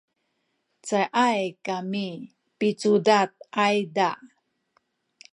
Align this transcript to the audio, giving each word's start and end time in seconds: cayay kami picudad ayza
cayay 0.87 1.43
kami 1.65 2.07
picudad 2.59 3.29
ayza 3.65 4.09